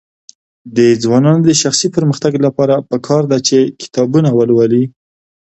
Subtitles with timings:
[0.75, 4.83] د ځوانانو د شخصي پرمختګ لپاره پکار ده چې کتابونه ولولي.